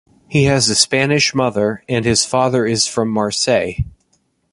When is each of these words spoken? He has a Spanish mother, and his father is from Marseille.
He 0.27 0.45
has 0.45 0.67
a 0.67 0.73
Spanish 0.73 1.35
mother, 1.35 1.83
and 1.87 2.05
his 2.05 2.25
father 2.25 2.65
is 2.65 2.87
from 2.87 3.09
Marseille. 3.11 3.75